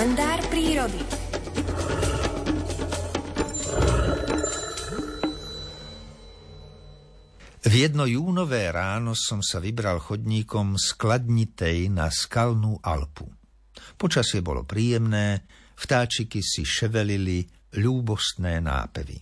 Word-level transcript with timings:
kalendár 0.00 0.40
prírody. 0.48 0.96
V 7.60 7.72
jedno 7.76 8.08
júnové 8.08 8.72
ráno 8.72 9.12
som 9.12 9.44
sa 9.44 9.60
vybral 9.60 10.00
chodníkom 10.00 10.80
z 10.80 10.96
na 11.92 12.08
skalnú 12.08 12.80
Alpu. 12.80 13.28
Počasie 14.00 14.40
bolo 14.40 14.64
príjemné, 14.64 15.44
vtáčiky 15.76 16.40
si 16.40 16.64
ševelili 16.64 17.44
ľúbostné 17.76 18.56
nápevy. 18.56 19.20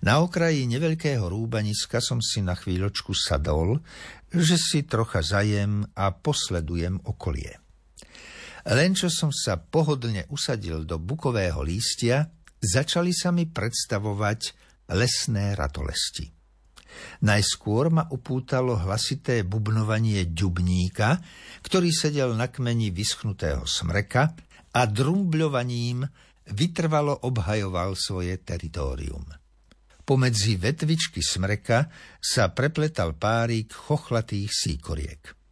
Na 0.00 0.24
okraji 0.24 0.64
neveľkého 0.64 1.28
rúbaniska 1.28 2.00
som 2.00 2.24
si 2.24 2.40
na 2.40 2.56
chvíľočku 2.56 3.12
sadol, 3.12 3.84
že 4.32 4.56
si 4.56 4.88
trocha 4.88 5.20
zajem 5.20 5.84
a 5.92 6.08
posledujem 6.08 7.04
okolie. 7.04 7.63
Len 8.64 8.96
čo 8.96 9.12
som 9.12 9.28
sa 9.28 9.60
pohodlne 9.60 10.24
usadil 10.32 10.88
do 10.88 10.96
bukového 10.96 11.60
lístia, 11.60 12.32
začali 12.56 13.12
sa 13.12 13.28
mi 13.28 13.44
predstavovať 13.44 14.40
lesné 14.96 15.52
ratolesti. 15.52 16.32
Najskôr 17.26 17.90
ma 17.92 18.06
upútalo 18.08 18.78
hlasité 18.78 19.42
bubnovanie 19.44 20.30
ďubníka, 20.30 21.20
ktorý 21.60 21.90
sedel 21.90 22.32
na 22.38 22.48
kmeni 22.48 22.94
vyschnutého 22.94 23.66
smreka 23.66 24.32
a 24.72 24.80
drumbľovaním 24.86 26.06
vytrvalo 26.54 27.26
obhajoval 27.26 27.98
svoje 27.98 28.40
teritorium. 28.40 29.26
Pomedzi 30.04 30.60
vetvičky 30.60 31.24
smreka 31.24 31.88
sa 32.20 32.52
prepletal 32.52 33.16
párik 33.16 33.72
chochlatých 33.72 34.52
síkoriek. 34.52 35.43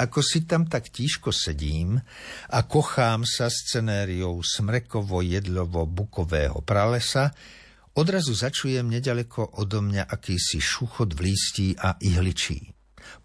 Ako 0.00 0.24
si 0.24 0.48
tam 0.48 0.64
tak 0.64 0.88
tížko 0.88 1.28
sedím 1.28 2.00
a 2.48 2.64
kochám 2.64 3.28
sa 3.28 3.52
scenériou 3.52 4.40
smrekovo-jedlovo-bukového 4.40 6.64
pralesa, 6.64 7.28
odrazu 8.00 8.32
začujem 8.32 8.88
nedaleko 8.88 9.60
odo 9.60 9.84
mňa 9.84 10.08
akýsi 10.08 10.56
šuchot 10.56 11.12
v 11.12 11.28
lístí 11.28 11.76
a 11.76 12.00
ihličí. 12.00 12.72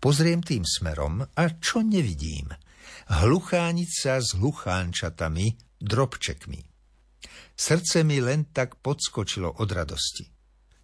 Pozriem 0.03 0.43
tým 0.43 0.67
smerom 0.67 1.23
a 1.23 1.43
čo 1.63 1.79
nevidím? 1.79 2.51
Hluchánica 3.23 4.19
s 4.19 4.35
hluchánčatami, 4.35 5.79
drobčekmi. 5.79 6.59
Srdce 7.55 8.03
mi 8.03 8.19
len 8.19 8.51
tak 8.51 8.83
podskočilo 8.83 9.63
od 9.63 9.69
radosti. 9.71 10.27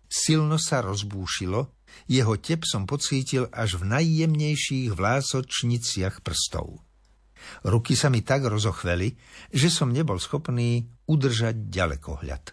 Silno 0.07 0.55
sa 0.55 0.79
rozbúšilo 0.79 1.80
jeho 2.07 2.35
tep 2.37 2.67
som 2.67 2.83
pocítil 2.83 3.47
až 3.51 3.79
v 3.79 3.91
najjemnejších 3.91 4.91
vlásočniciach 4.91 6.25
prstov. 6.25 6.81
Ruky 7.65 7.97
sa 7.97 8.13
mi 8.13 8.21
tak 8.21 8.45
rozochveli, 8.45 9.17
že 9.49 9.69
som 9.73 9.89
nebol 9.89 10.21
schopný 10.21 10.85
udržať 11.09 11.71
ďalekohľad. 11.73 12.43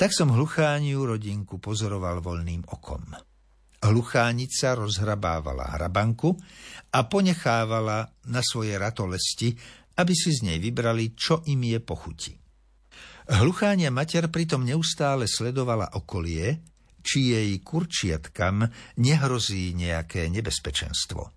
Tak 0.00 0.10
som 0.16 0.32
hluchániu 0.32 1.04
rodinku 1.04 1.60
pozoroval 1.60 2.24
voľným 2.24 2.64
okom. 2.72 3.04
Hluchánica 3.80 4.76
rozhrabávala 4.76 5.76
hrabanku 5.76 6.36
a 6.92 7.04
ponechávala 7.04 8.08
na 8.28 8.40
svoje 8.40 8.76
ratolesti, 8.76 9.52
aby 10.00 10.12
si 10.16 10.32
z 10.32 10.48
nej 10.48 10.58
vybrali, 10.60 11.12
čo 11.12 11.44
im 11.48 11.60
je 11.64 11.80
pochuti. 11.80 12.32
Hluchánia 13.30 13.92
mater 13.92 14.32
pritom 14.32 14.64
neustále 14.64 15.28
sledovala 15.28 15.96
okolie, 15.96 16.60
či 17.00 17.34
jej 17.34 17.50
kurčiatkam 17.60 18.68
nehrozí 19.00 19.72
nejaké 19.76 20.28
nebezpečenstvo. 20.30 21.32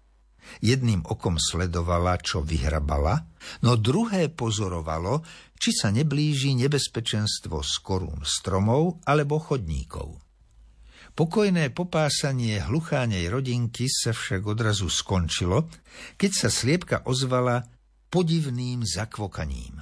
Jedným 0.59 1.08
okom 1.08 1.39
sledovala, 1.39 2.20
čo 2.20 2.44
vyhrabala, 2.44 3.25
no 3.64 3.80
druhé 3.80 4.28
pozorovalo, 4.28 5.23
či 5.55 5.72
sa 5.72 5.89
neblíži 5.89 6.54
nebezpečenstvo 6.60 7.64
z 7.64 7.73
korún 7.80 8.21
stromov 8.27 8.99
alebo 9.08 9.39
chodníkov. 9.39 10.20
Pokojné 11.14 11.70
popásanie 11.71 12.58
hluchánej 12.58 13.30
rodinky 13.30 13.86
sa 13.86 14.17
však 14.17 14.49
odrazu 14.49 14.89
skončilo, 14.89 15.70
keď 16.17 16.32
sa 16.33 16.49
sliepka 16.49 17.05
ozvala 17.05 17.61
podivným 18.10 18.82
zakvokaním. 18.82 19.77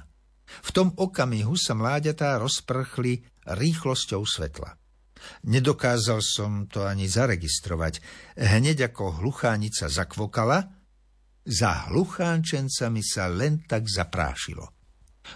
V 0.60 0.70
tom 0.76 0.92
okamihu 0.92 1.56
sa 1.56 1.72
mláďatá 1.72 2.36
rozprchli 2.36 3.24
rýchlosťou 3.48 4.22
svetla. 4.28 4.81
Nedokázal 5.48 6.20
som 6.22 6.70
to 6.70 6.86
ani 6.86 7.10
zaregistrovať. 7.10 7.98
Hneď 8.38 8.92
ako 8.92 9.22
hluchánica 9.22 9.90
zakvokala, 9.90 10.82
za 11.42 11.90
hluchánčencami 11.90 13.02
sa 13.02 13.26
len 13.26 13.66
tak 13.66 13.90
zaprášilo. 13.90 14.70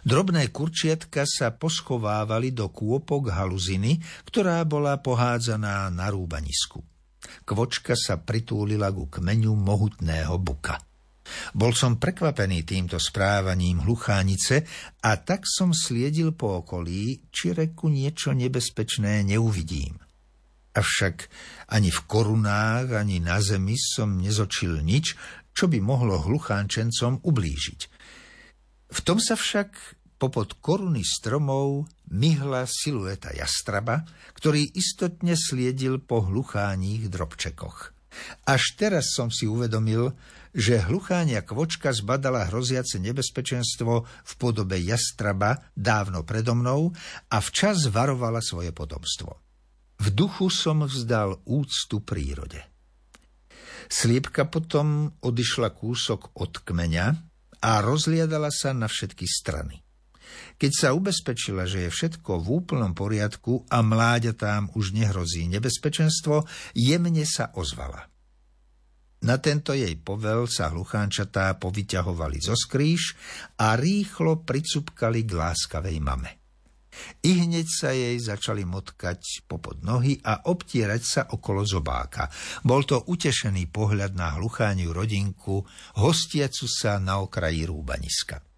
Drobné 0.06 0.50
kurčiatka 0.54 1.26
sa 1.26 1.54
poschovávali 1.54 2.54
do 2.54 2.70
kôpok 2.70 3.30
haluziny, 3.34 3.98
ktorá 4.26 4.62
bola 4.66 4.98
pohádzaná 4.98 5.90
na 5.90 6.06
rúbanisku. 6.10 6.82
Kvočka 7.42 7.98
sa 7.98 8.22
pritúlila 8.22 8.94
ku 8.94 9.10
kmeňu 9.10 9.54
mohutného 9.54 10.38
buka. 10.38 10.85
Bol 11.56 11.72
som 11.72 11.96
prekvapený 11.96 12.62
týmto 12.62 13.00
správaním 13.00 13.84
hluchánice 13.84 14.66
a 15.02 15.10
tak 15.20 15.48
som 15.48 15.72
sliedil 15.72 16.36
po 16.36 16.60
okolí, 16.60 17.28
či 17.32 17.56
reku 17.56 17.88
niečo 17.88 18.36
nebezpečné 18.36 19.24
neuvidím. 19.24 19.96
Avšak 20.76 21.16
ani 21.72 21.88
v 21.88 22.00
korunách, 22.04 22.92
ani 22.92 23.16
na 23.24 23.40
zemi 23.40 23.80
som 23.80 24.20
nezočil 24.20 24.84
nič, 24.84 25.16
čo 25.56 25.72
by 25.72 25.80
mohlo 25.80 26.20
hluchánčencom 26.20 27.24
ublížiť. 27.24 27.80
V 28.92 28.98
tom 29.00 29.16
sa 29.16 29.40
však 29.40 29.72
popod 30.20 30.60
koruny 30.60 31.00
stromov 31.00 31.88
myhla 32.12 32.68
silueta 32.68 33.32
jastraba, 33.32 34.04
ktorý 34.36 34.68
istotne 34.76 35.32
sliedil 35.32 35.96
po 36.04 36.20
hlucháních 36.28 37.08
drobčekoch. 37.08 37.95
Až 38.48 38.74
teraz 38.78 39.12
som 39.12 39.28
si 39.28 39.44
uvedomil, 39.44 40.14
že 40.56 40.80
hlucháňa 40.80 41.44
kvočka 41.44 41.92
zbadala 41.92 42.48
hroziace 42.48 42.96
nebezpečenstvo 42.98 43.92
v 44.02 44.32
podobe 44.40 44.80
jastraba 44.80 45.68
dávno 45.76 46.24
predo 46.24 46.56
mnou 46.56 46.96
a 47.28 47.36
včas 47.44 47.92
varovala 47.92 48.40
svoje 48.40 48.72
potomstvo. 48.72 49.36
V 50.00 50.06
duchu 50.12 50.48
som 50.52 50.84
vzdal 50.84 51.44
úctu 51.44 52.00
prírode. 52.04 52.60
Sliepka 53.86 54.50
potom 54.50 55.14
odišla 55.22 55.70
kúsok 55.72 56.34
od 56.36 56.58
kmeňa 56.64 57.06
a 57.62 57.70
rozliadala 57.80 58.50
sa 58.50 58.74
na 58.74 58.90
všetky 58.90 59.24
strany. 59.24 59.85
Keď 60.56 60.72
sa 60.72 60.88
ubezpečila, 60.96 61.68
že 61.68 61.86
je 61.86 61.90
všetko 61.90 62.40
v 62.42 62.46
úplnom 62.64 62.92
poriadku 62.96 63.68
a 63.68 63.84
mláďatám 63.84 64.72
už 64.72 64.96
nehrozí 64.96 65.46
nebezpečenstvo, 65.52 66.48
jemne 66.72 67.24
sa 67.28 67.52
ozvala– 67.54 68.06
na 69.24 69.40
tento 69.40 69.72
jej 69.72 69.96
povel 69.96 70.44
sa 70.44 70.70
hluchánčatá 70.70 71.56
povyťahovali 71.56 72.38
zo 72.38 72.52
skrýš 72.52 73.16
a 73.58 73.74
rýchlo 73.74 74.44
pricupkali 74.44 75.24
k 75.24 75.32
láskavej 75.34 75.98
mame. 76.04 76.30
I 77.24 77.44
hneď 77.44 77.66
sa 77.68 77.90
jej 77.92 78.16
začali 78.16 78.64
motkať 78.64 79.44
popod 79.44 79.84
nohy 79.84 80.16
a 80.24 80.48
obtierať 80.48 81.02
sa 81.02 81.22
okolo 81.28 81.66
zobáka. 81.66 82.30
Bol 82.64 82.88
to 82.88 83.04
utešený 83.04 83.68
pohľad 83.68 84.16
na 84.16 84.36
hluchániu 84.36 84.96
rodinku, 84.96 85.60
hostiacu 86.00 86.64
sa 86.64 86.96
na 86.96 87.20
okraji 87.20 87.68
rúbaniska. 87.68 88.55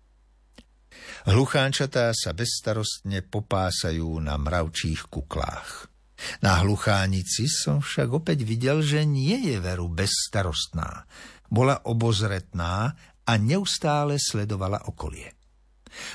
Hluchánčatá 1.28 2.08
sa 2.16 2.32
bezstarostne 2.32 3.20
popásajú 3.20 4.16
na 4.16 4.40
mravčích 4.40 5.12
kuklách. 5.12 5.92
Na 6.40 6.64
hluchánici 6.64 7.44
som 7.52 7.84
však 7.84 8.08
opäť 8.08 8.48
videl, 8.48 8.80
že 8.80 9.04
nie 9.04 9.36
je 9.52 9.60
veru 9.60 9.92
bezstarostná. 9.92 11.04
Bola 11.52 11.84
obozretná 11.84 12.96
a 13.28 13.32
neustále 13.36 14.16
sledovala 14.16 14.88
okolie. 14.88 15.36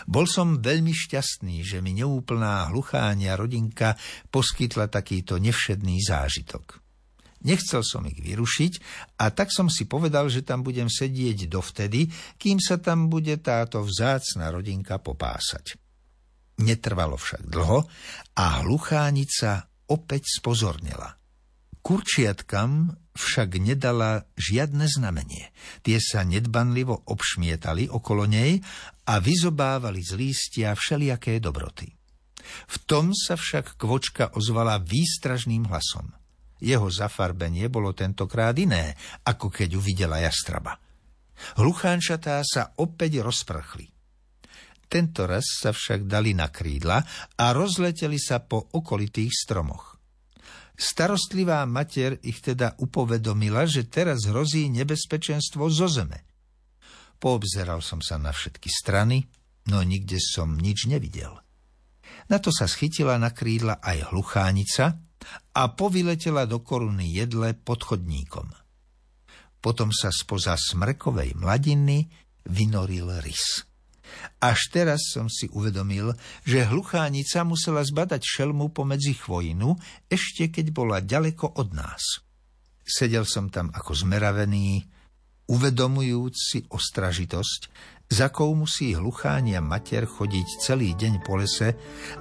Bol 0.10 0.26
som 0.26 0.58
veľmi 0.58 0.90
šťastný, 0.90 1.62
že 1.62 1.78
mi 1.86 1.94
neúplná 1.94 2.74
hlucháňa 2.74 3.38
rodinka 3.38 3.94
poskytla 4.34 4.90
takýto 4.90 5.38
nevšedný 5.38 6.02
zážitok. 6.02 6.83
Nechcel 7.44 7.84
som 7.84 8.08
ich 8.08 8.20
vyrušiť 8.24 8.74
a 9.20 9.32
tak 9.36 9.52
som 9.52 9.68
si 9.68 9.84
povedal, 9.84 10.32
že 10.32 10.48
tam 10.48 10.64
budem 10.64 10.88
sedieť 10.88 11.52
dovtedy, 11.52 12.08
kým 12.40 12.58
sa 12.64 12.80
tam 12.80 13.12
bude 13.12 13.36
táto 13.44 13.84
vzácna 13.84 14.48
rodinka 14.52 15.00
popásať. 15.00 15.76
Netrvalo 16.64 17.20
však 17.20 17.44
dlho 17.50 17.84
a 18.40 18.46
hluchánica 18.64 19.68
opäť 19.92 20.40
spozornila. 20.40 21.20
Kurčiatkam 21.84 22.96
však 23.12 23.60
nedala 23.60 24.24
žiadne 24.40 24.88
znamenie. 24.88 25.52
Tie 25.84 26.00
sa 26.00 26.24
nedbanlivo 26.24 26.96
obšmietali 27.12 27.92
okolo 27.92 28.24
nej 28.24 28.64
a 29.04 29.20
vyzobávali 29.20 30.00
z 30.00 30.12
lístia 30.16 30.72
všelijaké 30.80 31.44
dobroty. 31.44 31.92
V 32.72 32.76
tom 32.88 33.12
sa 33.12 33.36
však 33.36 33.76
kvočka 33.76 34.32
ozvala 34.40 34.80
výstražným 34.80 35.68
hlasom. 35.68 36.16
Jeho 36.64 36.88
zafarbenie 36.88 37.68
bolo 37.68 37.92
tentokrát 37.92 38.56
iné, 38.56 38.96
ako 39.28 39.52
keď 39.52 39.76
uvidela 39.76 40.24
jastraba. 40.24 40.80
Hluchánčatá 41.60 42.40
sa 42.48 42.72
opäť 42.80 43.20
rozprchli. 43.20 43.92
Tento 44.88 45.28
raz 45.28 45.60
sa 45.60 45.76
však 45.76 46.08
dali 46.08 46.32
na 46.32 46.48
krídla 46.48 47.04
a 47.36 47.46
rozleteli 47.52 48.16
sa 48.16 48.40
po 48.40 48.64
okolitých 48.72 49.34
stromoch. 49.34 49.98
Starostlivá 50.74 51.66
mater 51.68 52.18
ich 52.24 52.40
teda 52.40 52.80
upovedomila, 52.80 53.68
že 53.68 53.90
teraz 53.90 54.26
hrozí 54.26 54.72
nebezpečenstvo 54.72 55.68
zo 55.68 55.86
zeme. 55.92 56.26
Poobzeral 57.20 57.84
som 57.84 58.00
sa 58.00 58.16
na 58.16 58.32
všetky 58.32 58.70
strany, 58.72 59.26
no 59.70 59.84
nikde 59.84 60.18
som 60.22 60.56
nič 60.56 60.88
nevidel. 60.88 61.44
Na 62.30 62.40
to 62.40 62.54
sa 62.56 62.70
schytila 62.70 63.20
na 63.20 63.34
krídla 63.36 63.84
aj 63.84 64.14
hluchánica 64.14 64.98
a 65.56 65.72
povyletela 65.74 66.46
do 66.46 66.62
koruny 66.62 67.10
jedle 67.10 67.54
pod 67.54 67.84
chodníkom. 67.84 68.52
Potom 69.64 69.90
sa 69.96 70.12
spoza 70.12 70.60
smrkovej 70.60 71.40
mladiny 71.40 72.12
vynoril 72.48 73.24
rys. 73.24 73.64
Až 74.44 74.70
teraz 74.70 75.10
som 75.10 75.32
si 75.32 75.48
uvedomil, 75.50 76.14
že 76.44 76.68
hluchánica 76.68 77.42
musela 77.48 77.82
zbadať 77.82 78.22
šelmu 78.22 78.70
pomedzi 78.76 79.16
chvojinu, 79.16 79.74
ešte 80.12 80.52
keď 80.52 80.66
bola 80.70 81.00
ďaleko 81.00 81.58
od 81.58 81.74
nás. 81.74 82.22
Sedel 82.84 83.24
som 83.24 83.48
tam 83.48 83.72
ako 83.72 83.96
zmeravený, 83.96 84.84
uvedomujúci 85.50 86.72
ostražitosť, 86.72 87.62
za 88.14 88.30
kou 88.30 88.54
musí 88.54 88.94
hluchánia 88.94 89.58
mater 89.58 90.06
chodiť 90.06 90.62
celý 90.62 90.94
deň 90.94 91.26
po 91.26 91.42
lese, 91.42 91.74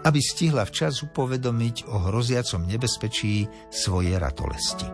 aby 0.09 0.25
stihla 0.25 0.65
včas 0.65 1.05
upovedomiť 1.05 1.85
o 1.93 2.09
hroziacom 2.09 2.65
nebezpečí 2.65 3.45
svoje 3.69 4.17
ratolesti. 4.17 4.89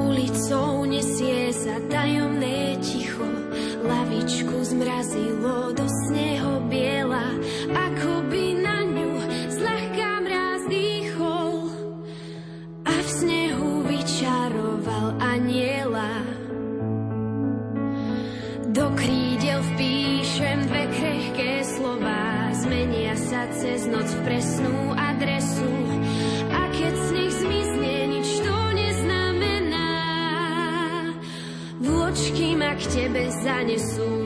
Ulicou 0.00 0.88
nesie 0.88 1.52
sa 1.52 1.76
tajomné 1.92 2.80
ticho, 2.80 3.28
lavičku 3.84 4.56
zmrazilo 4.72 5.76
do 5.76 5.84
sneho 5.84 6.64
biela, 6.64 7.28
ako 7.68 7.91
Do 18.72 18.88
krídel 18.96 19.60
vpíšem 19.60 20.64
dve 20.64 20.84
krehké 20.96 21.60
slova, 21.60 22.48
zmenia 22.56 23.12
sa 23.20 23.44
cez 23.52 23.84
noc 23.84 24.08
v 24.08 24.20
presnú 24.24 24.96
adresu. 24.96 25.72
A 26.48 26.60
keď 26.72 26.94
sneh 26.96 27.32
zmizne, 27.36 27.82
vločky 32.12 32.52
ma 32.60 32.76
k 32.76 32.82
tebe 32.92 33.24
zanesú. 33.40 34.21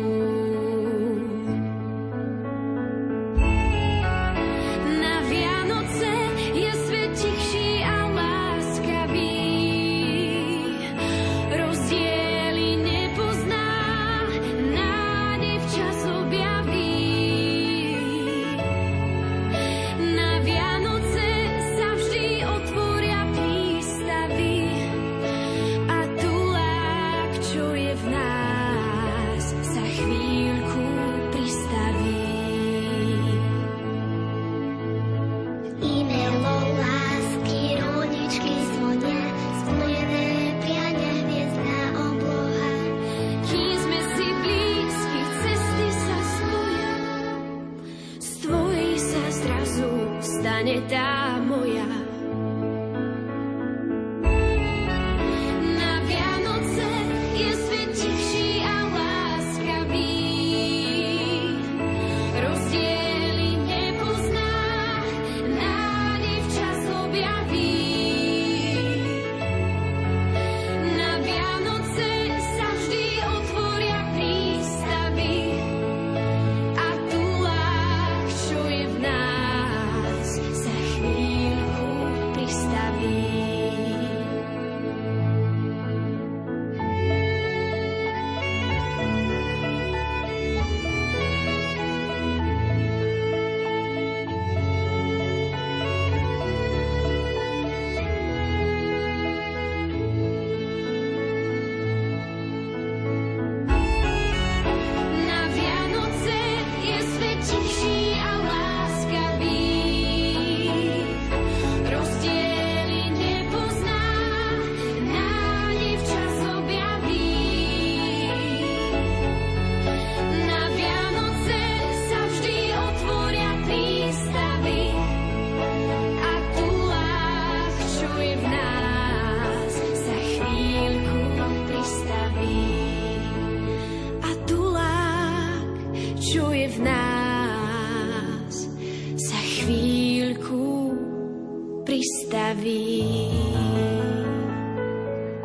Pristaví. 142.27 142.91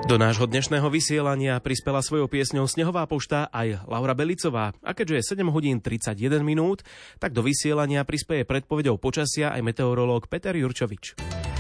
Do 0.10 0.20
nášho 0.20 0.50
dnešného 0.50 0.90
vysielania 0.92 1.56
prispela 1.62 2.04
svojou 2.04 2.28
piesňou 2.28 2.68
Snehová 2.68 3.06
pošta 3.08 3.48
aj 3.54 3.86
Laura 3.88 4.12
Belicová. 4.18 4.76
A 4.84 4.92
keďže 4.92 5.38
je 5.38 5.46
7 5.46 5.54
hodín 5.54 5.80
31 5.80 6.42
minút, 6.44 6.84
tak 7.22 7.32
do 7.32 7.46
vysielania 7.46 8.04
prispieje 8.04 8.44
predpovedou 8.44 9.00
počasia 9.00 9.56
aj 9.56 9.62
meteorológ 9.64 10.28
Peter 10.28 10.58
Jurčovič. 10.58 11.16